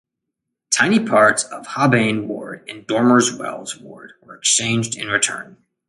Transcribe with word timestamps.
Tiny 0.71 0.99
parts 0.99 1.43
of 1.43 1.67
Hobbayne 1.67 2.25
ward 2.25 2.67
and 2.67 2.87
Dormers 2.87 3.31
Wells 3.37 3.77
ward 3.77 4.13
were 4.23 4.35
exchanged 4.35 4.97
in 4.97 5.09
return. 5.09 5.57